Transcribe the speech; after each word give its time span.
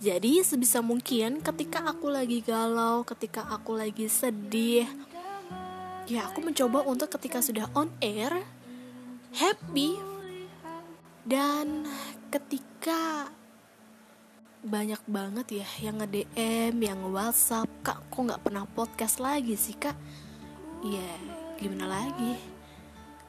Jadi 0.00 0.40
sebisa 0.40 0.80
mungkin 0.80 1.40
ketika 1.44 1.84
aku 1.84 2.08
lagi 2.08 2.40
galau, 2.40 3.04
ketika 3.04 3.44
aku 3.48 3.76
lagi 3.76 4.08
sedih, 4.08 4.88
ya 6.08 6.28
aku 6.28 6.44
mencoba 6.44 6.84
untuk 6.84 7.08
ketika 7.16 7.40
sudah 7.40 7.68
on 7.72 7.88
air 8.04 8.44
happy 9.34 9.96
dan 11.24 11.88
ketika 12.28 13.32
banyak 14.64 15.00
banget 15.04 15.60
ya 15.60 15.68
yang 15.84 16.00
nge-DM, 16.00 16.74
yang 16.80 16.98
nge-WhatsApp, 17.04 17.68
Kak 17.84 18.08
kok 18.08 18.20
nggak 18.24 18.42
pernah 18.44 18.64
podcast 18.64 19.20
lagi 19.20 19.56
sih 19.60 19.76
Kak? 19.76 19.96
Ya 20.80 21.08
gimana 21.60 21.84
lagi? 22.00 22.40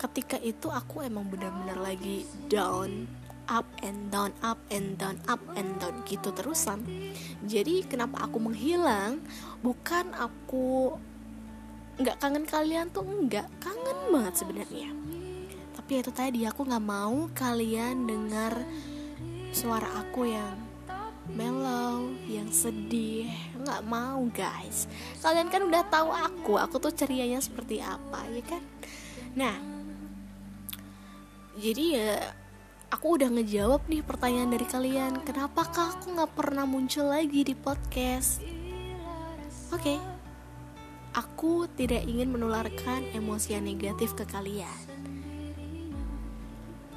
Ketika 0.00 0.40
itu 0.40 0.72
aku 0.72 1.04
emang 1.04 1.28
benar-benar 1.28 1.76
lagi 1.76 2.24
down, 2.48 3.04
up 3.48 3.66
and 3.80 4.12
down, 4.12 4.30
up 4.44 4.60
and 4.68 5.00
down, 5.00 5.16
up 5.26 5.40
and 5.56 5.80
down 5.80 6.04
gitu 6.04 6.30
terusan. 6.36 6.84
Jadi 7.48 7.82
kenapa 7.88 8.28
aku 8.28 8.38
menghilang? 8.38 9.24
Bukan 9.64 10.12
aku 10.14 10.94
nggak 11.98 12.20
kangen 12.22 12.46
kalian 12.46 12.92
tuh 12.94 13.02
enggak, 13.02 13.48
kangen 13.58 13.98
banget 14.14 14.34
sebenarnya. 14.38 14.94
Tapi 15.74 15.92
itu 16.04 16.12
tadi 16.12 16.44
aku 16.44 16.68
nggak 16.68 16.84
mau 16.84 17.26
kalian 17.32 18.06
dengar 18.06 18.54
suara 19.50 19.88
aku 20.04 20.28
yang 20.28 20.68
mellow, 21.32 22.08
yang 22.28 22.48
sedih, 22.52 23.28
nggak 23.60 23.82
mau 23.84 24.24
guys. 24.32 24.88
Kalian 25.20 25.48
kan 25.52 25.64
udah 25.64 25.82
tahu 25.88 26.08
aku, 26.12 26.56
aku 26.56 26.76
tuh 26.80 26.92
cerianya 26.92 27.40
seperti 27.40 27.80
apa, 27.84 28.24
ya 28.32 28.42
kan? 28.44 28.62
Nah, 29.36 29.56
jadi 31.58 31.84
ya 31.98 32.12
aku 32.88 33.20
udah 33.20 33.28
ngejawab 33.28 33.84
nih 33.88 34.00
pertanyaan 34.00 34.50
dari 34.52 34.66
kalian. 34.66 35.20
Kenapakah 35.24 35.96
aku 35.96 36.16
nggak 36.16 36.32
pernah 36.32 36.64
muncul 36.64 37.08
lagi 37.12 37.44
di 37.44 37.54
podcast? 37.54 38.40
Oke, 39.68 39.96
okay. 39.96 39.98
aku 41.12 41.68
tidak 41.76 42.08
ingin 42.08 42.32
menularkan 42.32 43.04
emosi 43.12 43.56
yang 43.56 43.68
negatif 43.68 44.16
ke 44.16 44.24
kalian. 44.24 44.88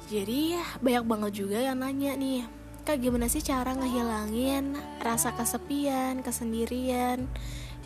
Jadi 0.08 0.56
ya 0.56 0.64
banyak 0.80 1.04
banget 1.08 1.32
juga 1.40 1.56
yang 1.56 1.80
nanya 1.80 2.12
nih 2.12 2.44
Kak 2.82 2.98
gimana 2.98 3.30
sih 3.30 3.40
cara 3.40 3.78
ngehilangin 3.78 4.74
rasa 4.98 5.30
kesepian, 5.32 6.20
kesendirian? 6.20 7.30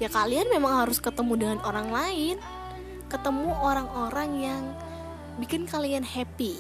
Ya 0.01 0.09
kalian 0.09 0.49
memang 0.49 0.83
harus 0.83 0.99
ketemu 0.99 1.37
dengan 1.37 1.59
orang 1.63 1.93
lain 1.93 2.37
Ketemu 3.07 3.53
orang-orang 3.61 4.31
yang 4.41 4.63
bikin 5.39 5.69
kalian 5.69 6.03
happy 6.03 6.57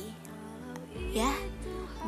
Ya, 1.12 1.32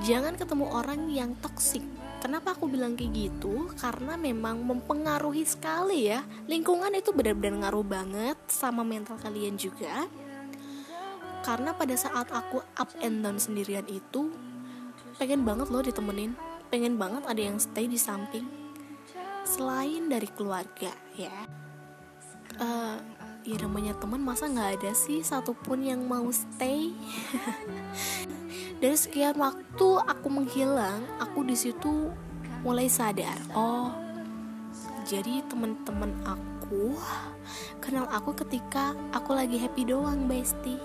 jangan 0.05 0.37
ketemu 0.37 0.67
orang 0.69 1.09
yang 1.09 1.33
toksik 1.41 1.83
Kenapa 2.19 2.51
aku 2.51 2.67
bilang 2.67 2.99
kayak 2.99 3.15
gitu? 3.15 3.71
Karena 3.79 4.19
memang 4.19 4.59
mempengaruhi 4.67 5.47
sekali 5.47 6.11
ya. 6.11 6.27
Lingkungan 6.51 6.91
itu 6.99 7.15
benar-benar 7.15 7.71
ngaruh 7.71 7.87
banget 7.87 8.39
sama 8.51 8.83
mental 8.83 9.15
kalian 9.23 9.55
juga. 9.55 10.11
Karena 11.47 11.71
pada 11.79 11.95
saat 11.95 12.27
aku 12.35 12.59
up 12.75 12.91
and 12.99 13.23
down 13.23 13.39
sendirian 13.39 13.87
itu 13.87 14.35
pengen 15.23 15.47
banget 15.47 15.71
loh 15.71 15.79
ditemenin. 15.79 16.35
Pengen 16.75 16.99
banget 16.99 17.23
ada 17.23 17.39
yang 17.39 17.63
stay 17.63 17.87
di 17.87 17.97
samping. 17.97 18.51
Selain 19.47 20.11
dari 20.11 20.27
keluarga 20.35 20.91
ya. 21.15 21.47
Uh, 22.59 22.99
ya 23.47 23.63
namanya 23.63 23.95
teman 23.95 24.19
masa 24.19 24.51
nggak 24.51 24.83
ada 24.83 24.91
sih 24.91 25.23
satupun 25.23 25.87
yang 25.87 26.03
mau 26.03 26.27
stay 26.35 26.91
dari 28.79 28.97
sekian 28.97 29.37
waktu 29.37 29.89
aku 30.05 30.27
menghilang 30.31 31.05
aku 31.21 31.45
di 31.45 31.57
situ 31.57 32.13
mulai 32.65 32.91
sadar 32.91 33.39
oh 33.55 33.93
jadi 35.09 35.41
teman-teman 35.49 36.13
aku 36.27 36.97
kenal 37.81 38.05
aku 38.13 38.37
ketika 38.45 38.93
aku 39.15 39.33
lagi 39.33 39.57
happy 39.57 39.89
doang 39.89 40.29
bestie 40.29 40.81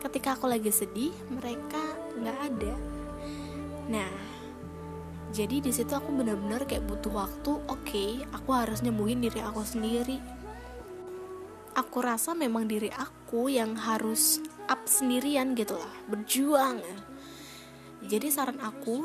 ketika 0.00 0.34
aku 0.34 0.48
lagi 0.48 0.72
sedih 0.72 1.12
mereka 1.28 1.80
nggak 2.16 2.38
ada 2.48 2.74
Nah, 3.90 4.12
jadi 5.36 5.58
di 5.58 5.72
situ 5.74 5.90
aku 5.90 6.12
benar-benar 6.14 6.68
kayak 6.68 6.86
butuh 6.86 7.12
waktu. 7.12 7.52
Oke, 7.66 7.82
okay, 7.82 8.10
aku 8.30 8.50
harus 8.54 8.84
nyembuhin 8.84 9.24
diri 9.24 9.42
aku 9.42 9.64
sendiri. 9.66 10.16
Aku 11.72 12.04
rasa 12.04 12.36
memang 12.36 12.68
diri 12.68 12.92
aku 12.92 13.48
yang 13.48 13.76
harus 13.76 14.40
up 14.72 14.88
sendirian 14.88 15.52
gitu 15.52 15.76
lah, 15.76 15.92
berjuang. 16.08 16.80
Jadi 18.08 18.32
saran 18.32 18.56
aku, 18.64 19.04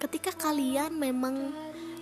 ketika 0.00 0.32
kalian 0.32 0.96
memang 0.96 1.52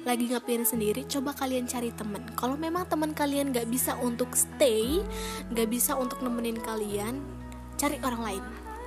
lagi 0.07 0.31
ngapain 0.31 0.63
sendiri, 0.63 1.03
coba 1.11 1.35
kalian 1.35 1.67
cari 1.67 1.91
temen. 1.91 2.23
Kalau 2.39 2.55
memang 2.55 2.87
teman 2.87 3.11
kalian 3.13 3.51
gak 3.51 3.67
bisa 3.67 3.99
untuk 3.99 4.33
stay, 4.39 5.03
gak 5.51 5.67
bisa 5.67 5.99
untuk 5.99 6.23
nemenin 6.23 6.63
kalian, 6.63 7.19
cari 7.75 7.99
orang 8.07 8.23
lain. 8.23 8.45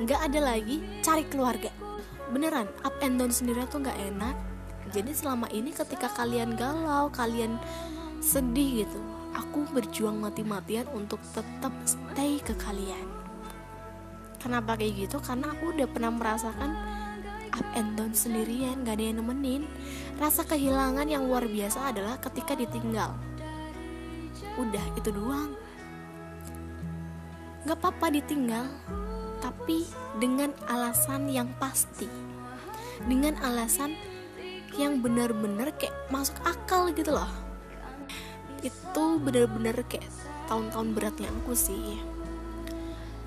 Gak 0.07 0.31
ada 0.31 0.39
lagi, 0.55 0.79
cari 1.03 1.27
keluarga 1.27 1.69
beneran 2.33 2.65
up 2.81 2.97
and 3.05 3.21
down 3.21 3.29
sendiri 3.29 3.61
tuh 3.69 3.85
nggak 3.85 3.99
enak 4.09 4.33
jadi 4.89 5.13
selama 5.13 5.45
ini 5.53 5.69
ketika 5.69 6.09
kalian 6.17 6.57
galau 6.57 7.13
kalian 7.13 7.61
sedih 8.25 8.83
gitu 8.83 8.99
aku 9.37 9.69
berjuang 9.69 10.17
mati-matian 10.17 10.89
untuk 10.97 11.21
tetap 11.37 11.73
stay 11.85 12.41
ke 12.41 12.57
kalian 12.57 13.12
kenapa 14.43 14.75
kayak 14.75 15.07
gitu? 15.07 15.23
Karena 15.23 15.55
aku 15.55 15.71
udah 15.71 15.87
pernah 15.87 16.11
merasakan 16.11 16.71
up 17.55 17.67
and 17.79 17.95
down 17.95 18.11
sendirian 18.11 18.83
gak 18.83 18.99
ada 18.99 19.03
yang 19.07 19.23
nemenin. 19.23 19.63
Rasa 20.19 20.43
kehilangan 20.43 21.07
yang 21.07 21.31
luar 21.31 21.47
biasa 21.47 21.95
adalah 21.95 22.19
ketika 22.19 22.59
ditinggal. 22.59 23.15
Udah 24.59 24.85
itu 24.99 25.09
doang. 25.15 25.55
Gak 27.63 27.79
apa-apa 27.79 28.11
ditinggal 28.11 28.67
tapi 29.39 29.87
dengan 30.19 30.51
alasan 30.67 31.31
yang 31.31 31.47
pasti. 31.55 32.11
Dengan 33.07 33.39
alasan 33.39 33.95
yang 34.75 34.99
benar-benar 34.99 35.71
kayak 35.79 35.95
masuk 36.11 36.35
akal 36.43 36.91
gitu 36.91 37.15
loh. 37.15 37.31
Itu 38.59 39.23
benar-benar 39.23 39.79
kayak 39.87 40.07
tahun-tahun 40.51 40.87
beratnya 40.95 41.29
aku 41.31 41.55
sih 41.55 42.12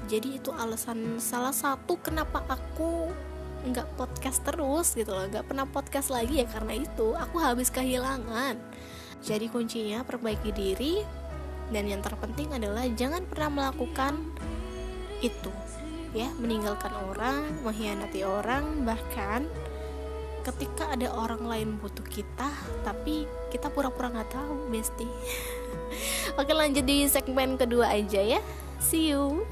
jadi 0.07 0.39
itu 0.39 0.55
alasan 0.55 1.19
salah 1.19 1.51
satu 1.51 1.99
kenapa 1.99 2.47
aku 2.47 3.11
nggak 3.67 3.99
podcast 3.99 4.39
terus 4.47 4.95
gitu 4.95 5.11
loh. 5.11 5.27
Nggak 5.27 5.51
pernah 5.51 5.67
podcast 5.67 6.15
lagi 6.15 6.43
ya 6.43 6.47
karena 6.47 6.79
itu. 6.79 7.19
Aku 7.19 7.43
habis 7.43 7.75
kehilangan. 7.75 8.55
Jadi 9.27 9.51
kuncinya 9.51 10.07
perbaiki 10.07 10.55
diri. 10.55 11.03
Dan 11.75 11.91
yang 11.91 11.99
terpenting 11.99 12.55
adalah 12.55 12.87
jangan 12.95 13.27
pernah 13.27 13.51
melakukan 13.51 14.23
itu. 15.19 15.51
Ya 16.15 16.31
meninggalkan 16.39 16.95
orang 16.95 17.67
mengkhianati 17.67 18.23
orang 18.23 18.87
bahkan 18.87 19.51
ketika 20.47 20.87
ada 20.95 21.11
orang 21.11 21.43
lain 21.43 21.69
butuh 21.83 22.07
kita 22.07 22.47
tapi 22.87 23.27
kita 23.51 23.67
pura-pura 23.67 24.15
nggak 24.15 24.31
tahu 24.31 24.71
bestie 24.71 25.11
oke 26.39 26.55
lanjut 26.55 26.87
di 26.87 27.11
segmen 27.11 27.59
kedua 27.59 27.91
aja 27.91 28.23
ya. 28.23 28.39
See 28.79 29.11
you 29.11 29.43